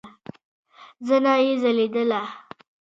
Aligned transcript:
زنه 1.07 1.33
يې 1.43 1.53
ځليدله. 1.61 2.21